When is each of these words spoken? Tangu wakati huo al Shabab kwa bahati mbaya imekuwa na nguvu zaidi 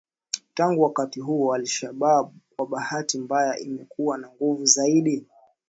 Tangu 0.53 0.81
wakati 0.81 1.19
huo 1.19 1.53
al 1.55 1.65
Shabab 1.65 2.33
kwa 2.55 2.67
bahati 2.67 3.17
mbaya 3.19 3.59
imekuwa 3.59 4.17
na 4.17 4.27
nguvu 4.29 4.65
zaidi 4.65 5.25